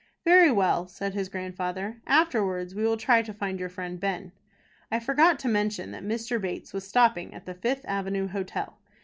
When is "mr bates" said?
6.03-6.73